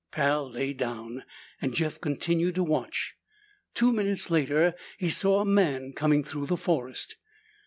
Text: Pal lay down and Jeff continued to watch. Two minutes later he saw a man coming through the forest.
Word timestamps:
Pal 0.09 0.49
lay 0.49 0.73
down 0.73 1.23
and 1.61 1.75
Jeff 1.75 2.01
continued 2.01 2.55
to 2.55 2.63
watch. 2.63 3.13
Two 3.75 3.93
minutes 3.93 4.31
later 4.31 4.73
he 4.97 5.11
saw 5.11 5.41
a 5.41 5.45
man 5.45 5.93
coming 5.93 6.23
through 6.23 6.47
the 6.47 6.57
forest. 6.57 7.17